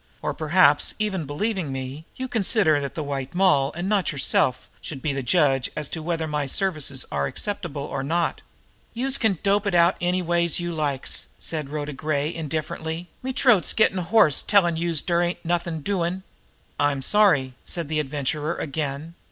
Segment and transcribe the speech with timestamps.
[0.23, 4.99] Or perhaps, even believing me, you consider that the White Moll, and not yourself, should
[4.99, 8.41] be the judge as to whether my services are acceptable or not?"
[8.95, 13.09] "Youse can dope it out any way youse likes," said Rhoda Gray indifferently.
[13.21, 16.23] "Me t'roat's gettin' hoarse tellin' youse dere's nothin' doin'!"
[16.79, 19.13] "I'm sorry," said the Adventurer again.